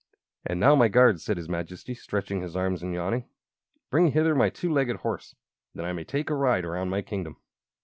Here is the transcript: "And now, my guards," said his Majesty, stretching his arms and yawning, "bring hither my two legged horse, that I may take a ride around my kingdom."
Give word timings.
"And 0.47 0.59
now, 0.59 0.73
my 0.73 0.87
guards," 0.87 1.23
said 1.23 1.37
his 1.37 1.47
Majesty, 1.47 1.93
stretching 1.93 2.41
his 2.41 2.55
arms 2.55 2.81
and 2.81 2.91
yawning, 2.91 3.29
"bring 3.91 4.13
hither 4.13 4.33
my 4.33 4.49
two 4.49 4.73
legged 4.73 4.95
horse, 5.01 5.35
that 5.75 5.85
I 5.85 5.93
may 5.93 6.05
take 6.05 6.31
a 6.31 6.35
ride 6.35 6.65
around 6.65 6.89
my 6.89 7.03
kingdom." 7.03 7.37